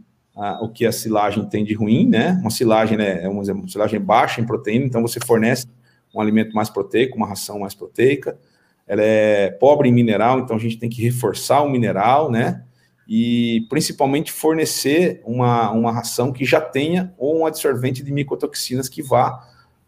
[0.62, 2.38] o que a silagem tem de ruim, né?
[2.42, 5.66] Uma silagem né, é uma, uma silagem baixa em proteína, então você fornece
[6.14, 8.38] um alimento mais proteico, uma ração mais proteica.
[8.86, 12.64] Ela é pobre em mineral, então a gente tem que reforçar o mineral, né?
[13.08, 19.02] E principalmente fornecer uma, uma ração que já tenha ou um absorvente de micotoxinas que
[19.02, 19.44] vá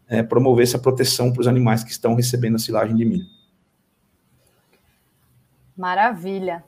[0.08, 3.26] é, promover essa proteção para os animais que estão recebendo a silagem de milho.
[5.76, 6.64] Maravilha.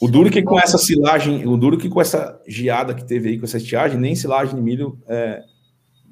[0.00, 3.38] O duro que com essa silagem, o duro que com essa geada que teve aí,
[3.38, 5.42] com essa estiagem, nem silagem de milho é,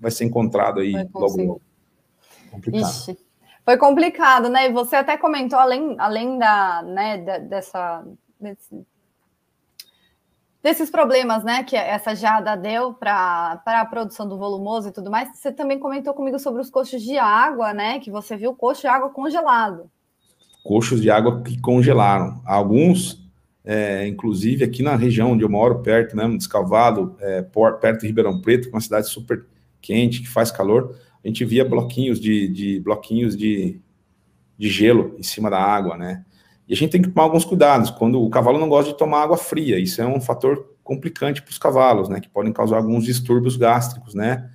[0.01, 1.62] vai ser encontrado aí logo logo.
[2.51, 2.83] Complicado.
[2.83, 3.18] Ixi.
[3.64, 4.68] Foi complicado, né?
[4.68, 8.05] E você até comentou, além, além da, né, dessa,
[8.40, 8.87] desse,
[10.62, 15.37] desses problemas, né, que essa geada deu para a produção do volumoso e tudo mais,
[15.37, 17.99] você também comentou comigo sobre os coxos de água, né?
[17.99, 19.90] Que você viu coxo de água congelado.
[20.64, 22.40] Coxos de água que congelaram.
[22.44, 23.25] Alguns
[23.66, 27.42] é, inclusive aqui na região onde eu moro, perto mesmo, Descalvado, é,
[27.81, 29.44] perto de Ribeirão Preto, uma cidade super
[29.81, 33.81] quente, que faz calor, a gente via bloquinhos de, de bloquinhos de,
[34.57, 36.24] de gelo em cima da água, né?
[36.68, 37.90] E a gente tem que tomar alguns cuidados.
[37.90, 41.50] Quando o cavalo não gosta de tomar água fria, isso é um fator complicante para
[41.50, 42.20] os cavalos, né?
[42.20, 44.48] Que podem causar alguns distúrbios gástricos, né?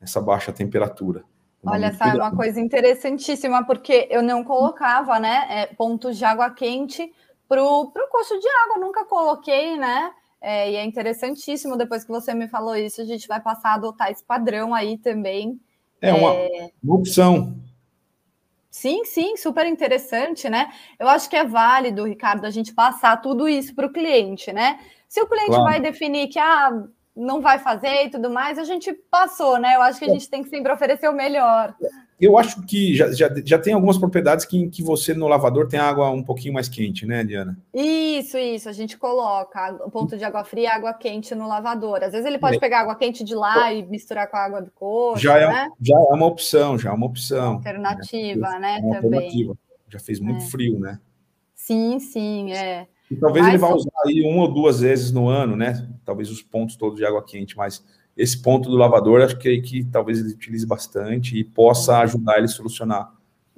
[0.00, 1.24] Essa baixa temperatura.
[1.64, 5.46] Olha, essa é uma coisa interessantíssima, porque eu não colocava, né?
[5.50, 7.10] É, pontos de água quente
[7.48, 10.12] para o coxo de água, nunca coloquei, né?
[10.40, 13.74] É, e é interessantíssimo, depois que você me falou isso, a gente vai passar a
[13.74, 15.60] adotar esse padrão aí também.
[16.00, 16.70] É uma, é...
[16.82, 17.56] uma opção.
[18.70, 20.70] Sim, sim, super interessante, né?
[20.98, 24.78] Eu acho que é válido, Ricardo, a gente passar tudo isso para o cliente, né?
[25.08, 25.64] Se o cliente claro.
[25.64, 26.84] vai definir que ah,
[27.18, 29.74] não vai fazer e tudo mais, a gente passou, né?
[29.74, 30.12] Eu acho que a é.
[30.12, 31.74] gente tem que sempre oferecer o melhor.
[32.20, 35.78] Eu acho que já, já, já tem algumas propriedades que, que você no lavador tem
[35.78, 37.56] água um pouquinho mais quente, né, Diana?
[37.72, 38.68] Isso, isso.
[38.68, 42.02] A gente coloca o ponto de água fria e água quente no lavador.
[42.02, 42.60] Às vezes ele pode é.
[42.60, 45.70] pegar água quente de lá e misturar com a água do coxo, já é, né?
[45.80, 47.54] Já é uma opção, já é uma opção.
[47.54, 48.96] Alternativa, é, né, é também.
[48.96, 49.58] Alternativa.
[49.88, 50.46] Já fez muito é.
[50.46, 50.98] frio, né?
[51.54, 52.86] Sim, sim, é.
[53.10, 55.88] E talvez mas, ele vá usar aí uma ou duas vezes no ano, né?
[56.04, 57.84] Talvez os pontos todos de água quente, mas
[58.16, 62.46] esse ponto do lavador, acho que, que talvez ele utilize bastante e possa ajudar ele
[62.46, 63.12] a solucionar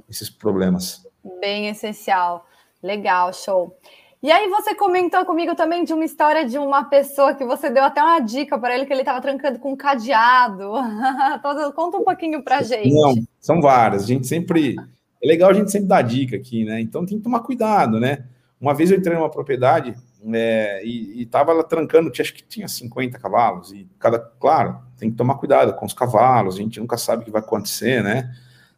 [0.09, 1.07] esses problemas.
[1.41, 2.47] Bem essencial.
[2.83, 3.77] Legal, show.
[4.23, 7.83] E aí você comentou comigo também de uma história de uma pessoa que você deu
[7.83, 10.73] até uma dica para ele que ele estava trancando com um cadeado.
[11.75, 12.93] Conta um pouquinho para gente.
[12.93, 14.03] Não, são várias.
[14.05, 14.77] A gente sempre
[15.23, 16.81] é legal a gente sempre dar dica aqui, né?
[16.83, 18.27] Então tem que tomar cuidado, né?
[18.61, 19.97] Uma vez eu entrei numa propriedade
[20.35, 25.17] é, e, estava lá trancando, acho que tinha 50 cavalos, e cada, claro, tem que
[25.17, 28.31] tomar cuidado com os cavalos, a gente nunca sabe o que vai acontecer, né?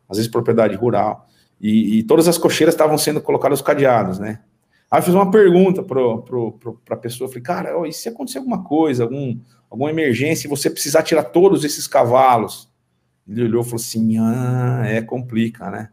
[0.09, 1.27] Às vezes propriedade rural.
[1.61, 4.41] E, e todas as cocheiras estavam sendo colocadas cadeados, né?
[4.89, 8.63] Aí eu fiz uma pergunta para a pessoa, falei, cara, ó, e se acontecer alguma
[8.63, 9.41] coisa, algum,
[9.71, 12.71] alguma emergência, e você precisar tirar todos esses cavalos?
[13.27, 15.89] Ele olhou e falou assim, ah, é, complica, né?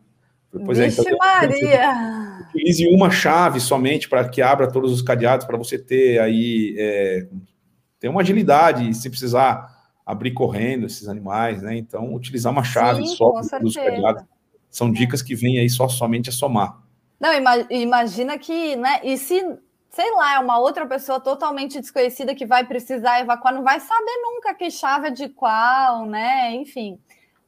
[0.51, 2.45] Pois Vixe é, então, Maria!
[2.49, 7.27] Utilize uma chave somente para que abra todos os cadeados, para você ter aí é,
[7.99, 11.77] ter uma agilidade, se precisar abrir correndo esses animais, né?
[11.77, 14.23] Então, utilizar uma chave Sim, só para os cadeados.
[14.71, 16.79] São dicas que vêm aí só somente a somar.
[17.19, 17.29] Não,
[17.69, 19.01] imagina que, né?
[19.03, 19.35] E se,
[19.89, 24.21] sei lá, é uma outra pessoa totalmente desconhecida que vai precisar evacuar, não vai saber
[24.21, 26.55] nunca que chave é de qual, né?
[26.55, 26.97] Enfim.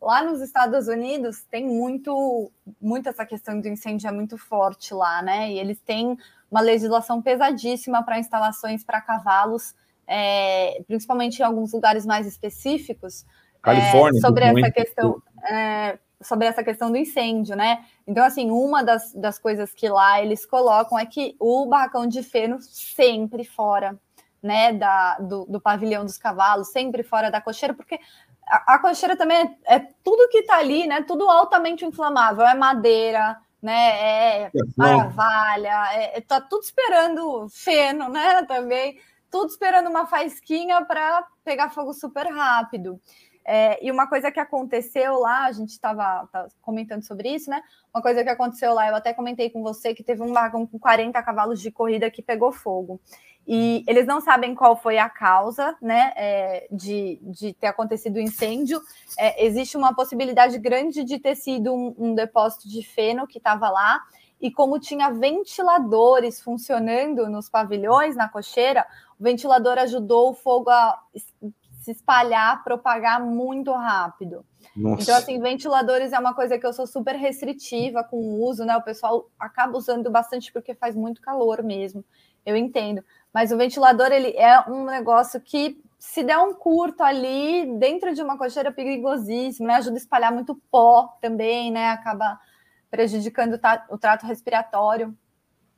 [0.01, 5.21] Lá nos Estados Unidos tem muito, muito essa questão do incêndio é muito forte lá,
[5.21, 5.51] né?
[5.51, 6.17] E eles têm
[6.49, 9.75] uma legislação pesadíssima para instalações para cavalos,
[10.07, 13.25] é, principalmente em alguns lugares mais específicos.
[13.61, 14.17] Califórnia.
[14.17, 15.21] É, sobre essa questão.
[15.47, 17.85] É, sobre essa questão do incêndio, né?
[18.07, 22.21] Então, assim, uma das, das coisas que lá eles colocam é que o barracão de
[22.23, 23.97] feno sempre fora,
[24.41, 27.99] né, da, do, do pavilhão dos cavalos, sempre fora da cocheira, porque
[28.51, 31.01] a, a cocheira também é, é tudo que está ali, né?
[31.01, 33.73] Tudo altamente inflamável, é madeira, né?
[33.73, 38.43] É, é maravilha, é, é, tá tudo esperando feno, né?
[38.45, 38.99] Também
[39.31, 42.99] tudo esperando uma faísquinha para pegar fogo super rápido.
[43.43, 46.29] É, e uma coisa que aconteceu lá, a gente estava
[46.61, 47.63] comentando sobre isso, né?
[47.93, 50.77] Uma coisa que aconteceu lá, eu até comentei com você que teve um vagão com
[50.77, 52.99] 40 cavalos de corrida que pegou fogo
[53.47, 58.21] e eles não sabem qual foi a causa né, é, de, de ter acontecido o
[58.21, 58.79] incêndio.
[59.17, 63.69] É, existe uma possibilidade grande de ter sido um, um depósito de feno que estava
[63.69, 64.01] lá,
[64.39, 68.85] e como tinha ventiladores funcionando nos pavilhões, na cocheira,
[69.19, 70.99] o ventilador ajudou o fogo a
[71.81, 74.45] se espalhar, propagar muito rápido.
[74.75, 75.01] Nossa.
[75.01, 78.77] Então, assim, ventiladores é uma coisa que eu sou super restritiva com o uso, né?
[78.77, 82.05] O pessoal acaba usando bastante porque faz muito calor mesmo.
[82.45, 83.03] Eu entendo.
[83.33, 88.21] Mas o ventilador ele é um negócio que, se der um curto ali dentro de
[88.21, 89.75] uma cocheira, é perigosíssimo, né?
[89.75, 91.89] Ajuda a espalhar muito pó também, né?
[91.89, 92.39] Acaba
[92.91, 95.17] prejudicando o trato respiratório.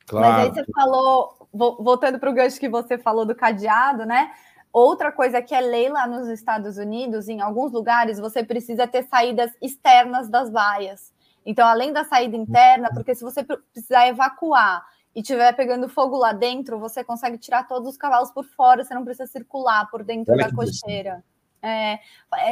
[0.06, 0.26] Claro.
[0.26, 4.32] Mas aí você falou, voltando para o gancho que você falou do cadeado, né?
[4.74, 9.04] Outra coisa que é lei lá nos Estados Unidos, em alguns lugares, você precisa ter
[9.04, 11.12] saídas externas das baias.
[11.46, 14.84] Então, além da saída interna, porque se você precisar evacuar
[15.14, 18.92] e tiver pegando fogo lá dentro, você consegue tirar todos os cavalos por fora, você
[18.92, 21.22] não precisa circular por dentro Olha da cocheira.
[21.62, 22.00] É,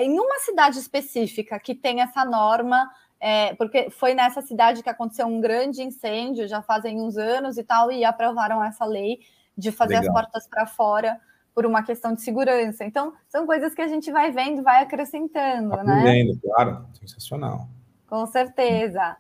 [0.05, 5.27] em uma cidade específica que tem essa norma, é, porque foi nessa cidade que aconteceu
[5.27, 9.19] um grande incêndio, já fazem uns anos e tal, e aprovaram essa lei
[9.59, 10.17] de fazer Legal.
[10.17, 11.21] as portas para fora
[11.55, 12.85] por uma questão de segurança.
[12.85, 16.41] Então, são coisas que a gente vai vendo, vai acrescentando, Aprendendo, né?
[16.43, 17.69] Claro, sensacional.
[18.09, 19.17] Com certeza.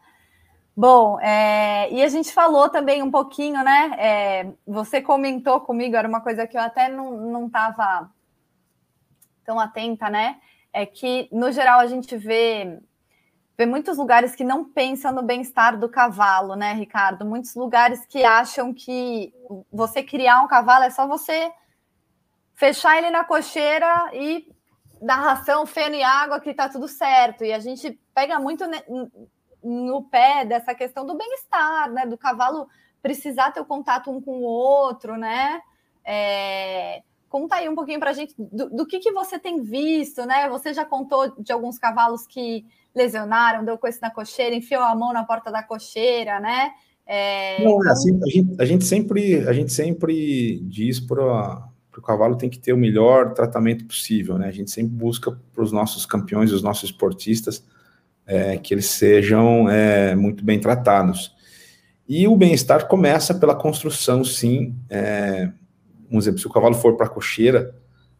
[0.74, 3.94] Bom, é, e a gente falou também um pouquinho, né?
[3.98, 8.10] É, você comentou comigo, era uma coisa que eu até não estava
[9.44, 10.40] tão atenta, né?
[10.72, 12.80] É que, no geral, a gente vê,
[13.58, 17.26] vê muitos lugares que não pensam no bem-estar do cavalo, né, Ricardo?
[17.26, 19.34] Muitos lugares que acham que
[19.70, 21.52] você criar um cavalo é só você
[22.54, 24.46] fechar ele na cocheira e
[25.00, 27.44] dar ração, feno e água que tá tudo certo.
[27.44, 28.64] E a gente pega muito
[29.62, 32.06] no pé dessa questão do bem-estar, né?
[32.06, 32.68] Do cavalo
[33.02, 35.60] precisar ter o contato um com o outro, né?
[36.04, 40.24] É, conta aí um pouquinho para a gente do, do, que, que você tem visto,
[40.24, 40.48] né?
[40.48, 45.12] Você já contou de alguns cavalos que lesionaram, deu coisa na cocheira, enfiou a mão
[45.12, 46.72] na porta da cocheira, né?
[47.06, 47.92] É, Não, é então...
[47.92, 51.68] assim, a gente, a gente, sempre, a gente sempre diz para
[52.00, 54.48] o cavalo tem que ter o melhor tratamento possível, né?
[54.48, 57.64] A gente sempre busca para os nossos campeões, os nossos esportistas,
[58.26, 61.34] é, que eles sejam é, muito bem tratados.
[62.08, 64.74] E o bem-estar começa pela construção, sim.
[64.88, 65.50] É,
[66.10, 67.74] um exemplo, se o cavalo for para a cocheira,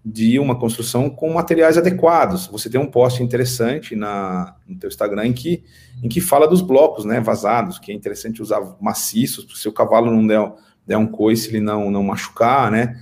[0.04, 2.48] de uma construção com materiais adequados.
[2.48, 5.62] Você tem um post interessante na, no teu Instagram em que,
[6.02, 10.11] em que fala dos blocos né, vazados, que é interessante usar maciços, se o cavalo
[10.11, 10.52] não der,
[10.87, 13.00] der um coice, ele não, não machucar, né?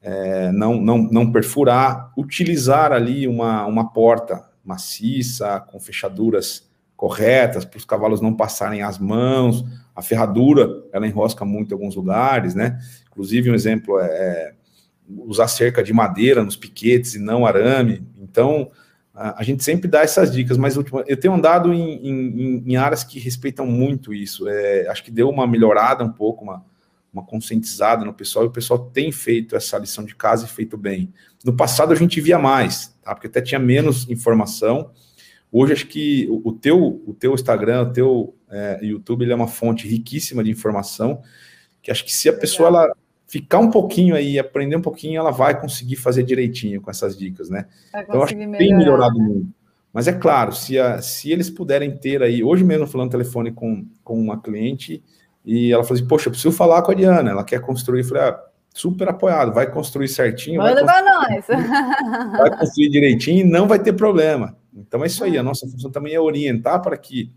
[0.00, 7.78] É, não, não, não perfurar, utilizar ali uma, uma porta maciça, com fechaduras corretas, para
[7.78, 12.78] os cavalos não passarem as mãos, a ferradura, ela enrosca muito em alguns lugares, né?
[13.10, 14.54] Inclusive, um exemplo é, é
[15.08, 18.06] usar cerca de madeira nos piquetes e não arame.
[18.16, 18.70] Então,
[19.14, 23.02] a, a gente sempre dá essas dicas, mas eu tenho andado em, em, em áreas
[23.02, 24.48] que respeitam muito isso.
[24.48, 26.64] É, acho que deu uma melhorada um pouco, uma,
[27.12, 30.76] uma conscientizada no pessoal, e o pessoal tem feito essa lição de casa e feito
[30.76, 31.12] bem.
[31.44, 33.14] No passado a gente via mais, tá?
[33.14, 34.90] porque até tinha menos informação.
[35.50, 39.36] Hoje acho que o, o teu, o teu Instagram, o teu é, YouTube, ele é
[39.36, 41.22] uma fonte riquíssima de informação,
[41.82, 45.30] que acho que se a pessoa ela ficar um pouquinho aí, aprender um pouquinho, ela
[45.30, 47.66] vai conseguir fazer direitinho com essas dicas, né?
[47.94, 48.58] Então, acho que melhorar.
[48.58, 49.58] tem melhorado muito.
[49.92, 53.86] Mas é claro, se, a, se eles puderem ter aí, hoje mesmo falando telefone com,
[54.04, 55.02] com uma cliente,
[55.50, 58.04] e ela falou assim, poxa, eu preciso falar com a Diana, ela quer construir, eu
[58.04, 58.38] falei, ah,
[58.74, 60.60] super apoiado, vai construir certinho.
[60.60, 61.46] Manda para nós.
[62.36, 64.58] Vai construir direitinho e não vai ter problema.
[64.74, 67.32] Então é isso aí, a nossa função também é orientar para que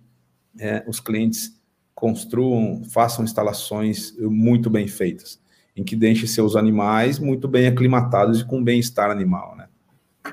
[0.59, 1.57] é, os clientes
[1.95, 5.39] construam, façam instalações muito bem feitas
[5.73, 9.69] em que deixe seus animais muito bem aclimatados e com bem-estar animal, né?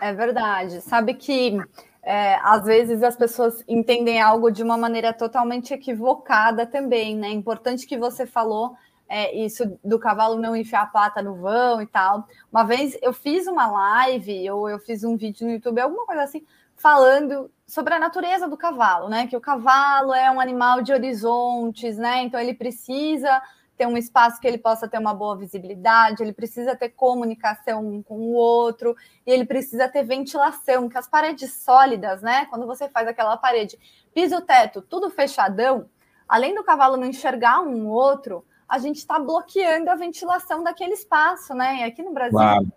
[0.02, 0.80] É verdade.
[0.80, 1.56] Sabe que
[2.02, 7.28] é, às vezes as pessoas entendem algo de uma maneira totalmente equivocada também, né?
[7.30, 8.76] Importante que você falou
[9.08, 12.26] é, isso do cavalo não enfiar a pata no vão e tal.
[12.52, 16.22] Uma vez eu fiz uma live ou eu fiz um vídeo no YouTube, alguma coisa
[16.22, 16.44] assim,
[16.76, 19.26] falando sobre a natureza do cavalo, né?
[19.26, 22.22] Que o cavalo é um animal de horizontes, né?
[22.22, 23.42] Então ele precisa
[23.78, 28.02] ter um espaço que ele possa ter uma boa visibilidade, ele precisa ter comunicação um
[28.02, 32.46] com o outro, e ele precisa ter ventilação, que as paredes sólidas, né?
[32.46, 33.78] Quando você faz aquela parede,
[34.12, 35.88] piso, teto, tudo fechadão,
[36.28, 41.54] além do cavalo não enxergar um outro, a gente está bloqueando a ventilação daquele espaço,
[41.54, 41.78] né?
[41.78, 42.72] E aqui no Brasil, claro.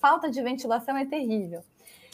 [0.00, 1.62] falta de ventilação é terrível.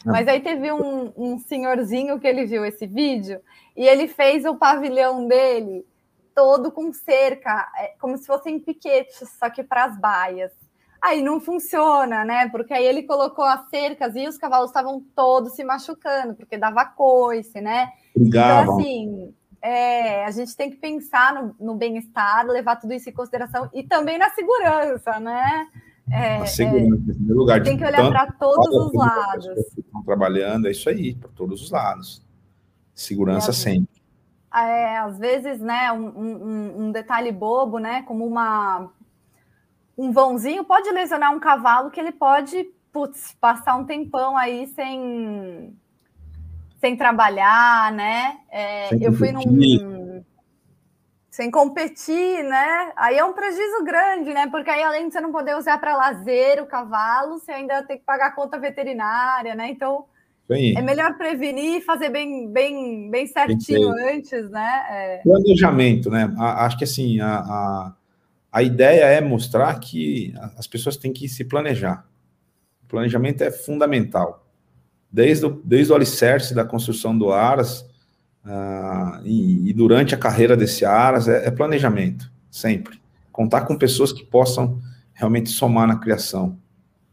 [0.05, 3.40] Mas aí teve um, um senhorzinho que ele viu esse vídeo
[3.75, 5.87] e ele fez o pavilhão dele
[6.35, 10.53] todo com cerca, é, como se fossem piquetes, só que para as baias.
[11.01, 12.49] Aí não funciona, né?
[12.49, 16.85] Porque aí ele colocou as cercas e os cavalos estavam todos se machucando, porque dava
[16.87, 17.90] coice, né?
[18.16, 23.12] Então, assim, é, a gente tem que pensar no, no bem-estar, levar tudo isso em
[23.12, 25.66] consideração e também na segurança, né?
[26.11, 27.62] É, a segurança, é, em primeiro lugar.
[27.62, 29.75] Tem que olhar para todos os lados.
[29.75, 32.25] Que estão trabalhando, é isso aí, para todos os lados.
[32.94, 34.04] Segurança sempre
[34.57, 38.90] é, às vezes, né, um, um, um, detalhe bobo, né, como uma
[39.97, 45.77] um vãozinho pode lesionar um cavalo que ele pode, putz, passar um tempão aí sem
[46.79, 48.40] sem trabalhar, né?
[48.51, 49.43] É, sem eu fui num
[51.31, 52.93] sem competir, né?
[52.95, 54.47] Aí é um prejuízo grande, né?
[54.49, 57.99] Porque aí além de você não poder usar para lazer o cavalo, você ainda tem
[57.99, 59.69] que pagar a conta veterinária, né?
[59.69, 60.07] Então
[60.49, 64.87] é melhor prevenir e fazer bem, bem, bem certinho antes, né?
[64.91, 65.21] É...
[65.23, 66.35] Planejamento, né?
[66.39, 67.95] acho que assim, a, a,
[68.53, 72.07] a, ideia é mostrar que as pessoas têm que se planejar.
[72.83, 74.47] O planejamento é fundamental.
[75.11, 77.81] Desde o, desde o alicerce da construção do Aras
[78.45, 83.01] uh, e, e, durante a carreira desse Aras, é, é planejamento, sempre.
[83.33, 84.79] Contar com pessoas que possam
[85.15, 86.59] realmente somar na criação.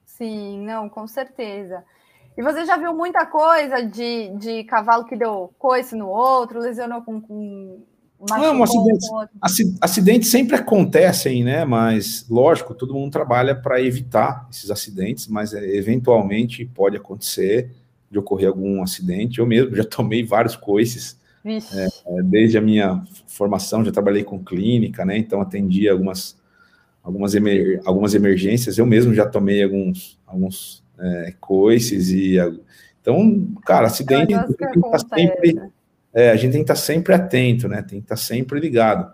[0.06, 1.84] Sim, não, com certeza.
[2.38, 7.02] E você já viu muita coisa de, de cavalo que deu coice no outro, lesionou
[7.02, 7.20] com.
[7.20, 7.84] com
[8.30, 9.10] não, acidentes,
[9.82, 11.66] acidentes sempre acontecem, né?
[11.66, 17.72] Mas, lógico, todo mundo trabalha para evitar esses acidentes, mas é, eventualmente pode acontecer
[18.12, 19.40] de ocorrer algum acidente.
[19.40, 24.44] Eu mesmo já tomei vários coices, é, é, desde a minha formação, já trabalhei com
[24.44, 25.18] clínica, né?
[25.18, 26.38] Então atendi algumas,
[27.04, 28.78] algumas, emer, algumas emergências.
[28.78, 32.38] Eu mesmo já tomei alguns, alguns é, coices e
[33.02, 35.60] então, cara, acidente a gente, tá sempre,
[36.14, 37.82] é, a gente tem que estar tá sempre atento, né?
[37.82, 39.12] Tem que estar tá sempre ligado.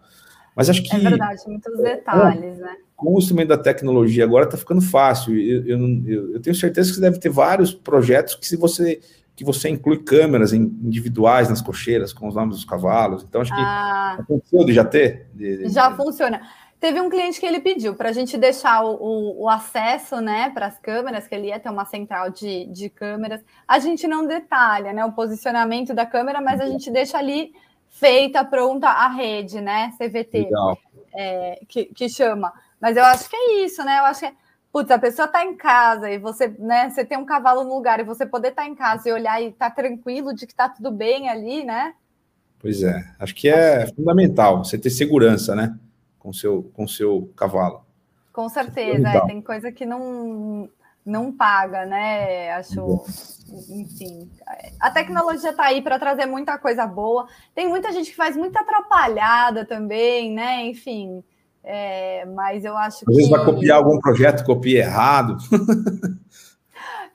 [0.56, 0.94] Mas acho que.
[0.94, 2.76] É verdade, muitos detalhes, né?
[2.96, 5.40] Com o instrumento da tecnologia agora está ficando fácil.
[5.40, 9.00] Eu, eu, eu, tenho certeza que você deve ter vários projetos que se você
[9.36, 13.24] que você inclui câmeras individuais nas cocheiras com os nomes dos cavalos.
[13.24, 15.28] Então acho que ah, aconteceu de já ter.
[15.32, 16.42] De, de, já funciona.
[16.80, 20.52] Teve um cliente que ele pediu para a gente deixar o, o, o acesso né,
[20.52, 23.44] para as câmeras, que ele ia ter uma central de, de câmeras.
[23.68, 27.52] A gente não detalha né, o posicionamento da câmera, mas a gente deixa ali
[27.90, 29.92] feita, pronta a rede, né?
[29.98, 30.50] CVT,
[31.16, 32.54] é, que, que chama.
[32.80, 33.98] Mas eu acho que é isso, né?
[34.00, 34.34] Eu acho que é,
[34.72, 36.90] putz, a pessoa está em casa e você, né?
[36.92, 39.42] Você tem um cavalo no lugar e você poder estar tá em casa e olhar
[39.42, 41.94] e estar tá tranquilo de que está tudo bem ali, né?
[42.60, 45.76] Pois é, acho que é acho fundamental você ter segurança, né?
[46.28, 47.86] Com seu, com seu cavalo.
[48.34, 50.70] Com certeza, é, tem coisa que não
[51.06, 52.52] não paga, né?
[52.52, 53.06] Acho,
[53.70, 54.30] enfim,
[54.78, 57.28] a tecnologia está aí para trazer muita coisa boa.
[57.56, 60.66] Tem muita gente que faz muita atrapalhada também, né?
[60.66, 61.24] Enfim,
[61.64, 63.12] é, mas eu acho Às que.
[63.12, 65.38] Às vezes vai copiar algum projeto, copia errado.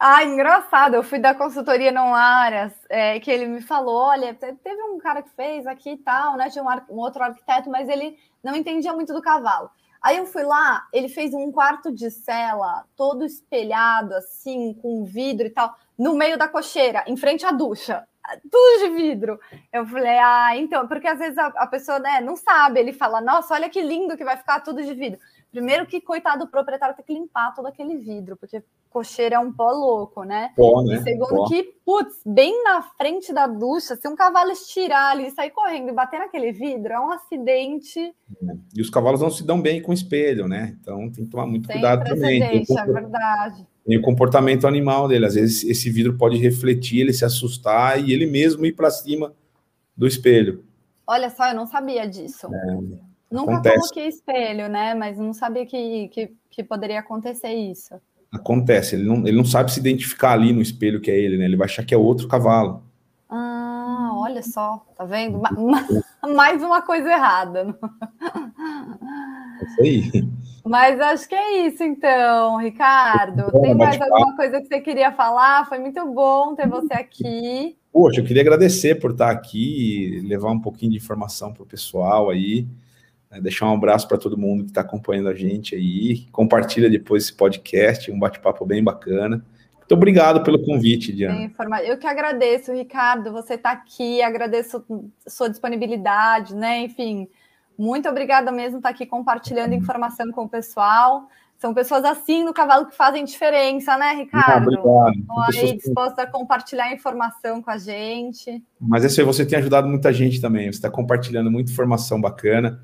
[0.04, 0.94] ah, engraçado.
[0.94, 5.22] Eu fui da consultoria não áreas, é, que ele me falou: olha, teve um cara
[5.22, 6.50] que fez aqui e tal, né?
[6.50, 9.70] Tinha um, um outro arquiteto, mas ele não entendia muito do cavalo.
[10.02, 15.46] Aí eu fui lá, ele fez um quarto de cela, todo espelhado, assim, com vidro
[15.46, 18.04] e tal, no meio da cocheira, em frente à ducha.
[18.50, 19.38] Tudo de vidro.
[19.72, 23.20] Eu falei, ah, então, porque às vezes a, a pessoa né, não sabe, ele fala,
[23.20, 25.20] nossa, olha que lindo que vai ficar tudo de vidro.
[25.52, 29.52] Primeiro que, coitado do proprietário, tem que limpar todo aquele vidro, porque cocheira é um
[29.52, 30.50] pó louco, né?
[30.56, 30.94] Pó, né?
[30.94, 31.46] E segundo pó.
[31.46, 35.92] que, putz, bem na frente da ducha, se um cavalo estirar ali, sair correndo e
[35.92, 38.00] bater naquele vidro, é um acidente.
[38.00, 38.56] É.
[38.74, 40.74] E os cavalos não se dão bem com espelho, né?
[40.80, 42.40] Então tem que tomar muito cuidado também.
[42.40, 43.66] Tem é verdade.
[43.84, 45.26] Tem o comportamento animal dele.
[45.26, 49.34] Às vezes esse vidro pode refletir, ele se assustar e ele mesmo ir para cima
[49.94, 50.64] do espelho.
[51.06, 52.46] Olha só, eu não sabia disso.
[52.46, 53.11] É.
[53.32, 53.78] Nunca Acontece.
[53.78, 54.94] coloquei espelho, né?
[54.94, 57.94] Mas não sabia que, que, que poderia acontecer isso.
[58.30, 61.46] Acontece, ele não, ele não sabe se identificar ali no espelho que é ele, né?
[61.46, 62.82] Ele vai achar que é outro cavalo.
[63.28, 65.40] Ah, olha só, tá vendo?
[66.34, 67.74] Mais uma coisa errada.
[69.60, 70.28] É isso aí.
[70.64, 73.50] Mas acho que é isso, então, Ricardo.
[73.50, 75.68] Bom, Tem mais alguma coisa que você queria falar?
[75.68, 77.76] Foi muito bom ter você aqui.
[77.92, 82.30] Poxa, eu queria agradecer por estar aqui, levar um pouquinho de informação para o pessoal
[82.30, 82.66] aí.
[83.32, 86.26] Né, deixar um abraço para todo mundo que está acompanhando a gente aí.
[86.30, 89.42] Compartilha depois esse podcast, um bate-papo bem bacana.
[89.78, 91.50] Muito obrigado pelo convite, Diana.
[91.84, 94.84] Eu que agradeço, Ricardo, você está aqui, agradeço
[95.26, 96.80] sua disponibilidade, né?
[96.82, 97.26] Enfim,
[97.76, 101.26] muito obrigada mesmo estar tá aqui compartilhando informação com o pessoal.
[101.58, 104.50] São pessoas assim no cavalo que fazem diferença, né, Ricardo?
[104.50, 105.18] Ah, obrigado.
[105.18, 108.62] Estão aí dispostas a compartilhar informação com a gente.
[108.80, 110.64] Mas isso aí você tem ajudado muita gente também.
[110.64, 112.82] Você está compartilhando muita informação bacana.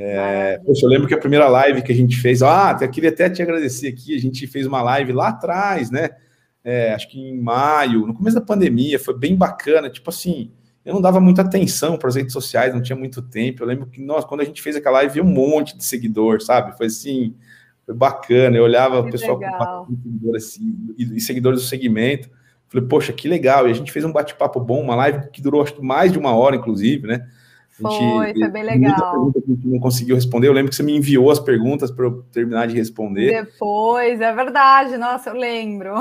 [0.00, 3.10] É, poxa, eu lembro que a primeira live que a gente fez, ah, eu queria
[3.10, 6.10] até te agradecer aqui, a gente fez uma live lá atrás, né?
[6.62, 10.52] É, acho que em maio, no começo da pandemia, foi bem bacana, tipo assim,
[10.84, 13.62] eu não dava muita atenção para as redes sociais, não tinha muito tempo.
[13.62, 16.76] Eu lembro que nós, quando a gente fez aquela live, um monte de seguidor, sabe?
[16.78, 17.34] Foi assim,
[17.84, 18.56] foi bacana.
[18.56, 19.84] Eu olhava que o pessoal legal.
[19.84, 22.30] com seguidor assim, e seguidores do segmento.
[22.68, 23.68] Falei, poxa, que legal.
[23.68, 26.18] E a gente fez um bate-papo bom, uma live que durou acho que mais de
[26.18, 27.28] uma hora, inclusive, né?
[27.80, 29.32] Foi, foi bem legal.
[29.34, 30.48] a gente não conseguiu responder.
[30.48, 33.44] Eu lembro que você me enviou as perguntas para eu terminar de responder.
[33.44, 34.96] Depois, é verdade.
[34.96, 35.94] Nossa, eu lembro.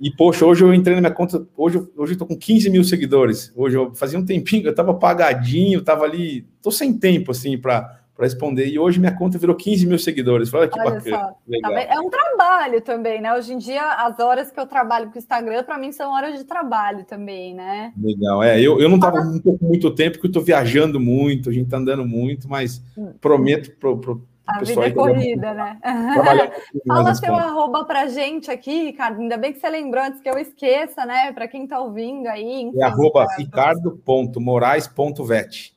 [0.00, 2.82] E, poxa, hoje eu entrei na minha conta, hoje, hoje eu tô com 15 mil
[2.82, 3.52] seguidores.
[3.54, 8.03] Hoje eu fazia um tempinho, eu tava apagadinho, tava ali, tô sem tempo, assim, para
[8.14, 8.66] para responder.
[8.66, 10.52] E hoje minha conta virou 15 mil seguidores.
[10.54, 11.34] Olha que Olha bacana.
[11.62, 13.34] Tá é um trabalho também, né?
[13.34, 16.38] Hoje em dia, as horas que eu trabalho com o Instagram, para mim, são horas
[16.38, 17.92] de trabalho também, né?
[18.00, 18.42] Legal.
[18.42, 21.64] É, eu, eu não estava pouco muito tempo, porque eu estou viajando muito, a gente
[21.64, 23.12] está andando muito, mas hum.
[23.20, 25.78] prometo pro, pro a vida é corrida, né?
[26.86, 29.18] Fala seu arroba pra gente aqui, Ricardo.
[29.20, 31.32] Ainda bem que você lembrou antes que eu esqueça, né?
[31.32, 32.64] Para quem está ouvindo aí.
[32.64, 35.73] Enfim, é arroba ricardo.morais.vet.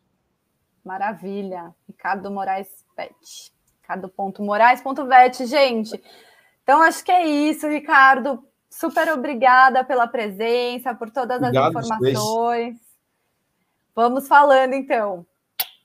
[0.88, 1.76] Maravilha.
[1.88, 3.52] Ricardo Moraes Pet.
[3.82, 6.02] Ricardo.moraes.vet, gente.
[6.64, 8.44] Então, acho que é isso, Ricardo.
[8.70, 12.78] Super obrigada pela presença, por todas Obrigado, as informações.
[13.96, 15.26] Vamos falando, então.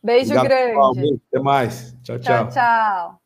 [0.02, 1.20] Beijo Obrigado, grande.
[1.28, 1.96] Até mais.
[2.02, 2.48] Tchau, tchau.
[2.48, 3.21] Tchau, tchau.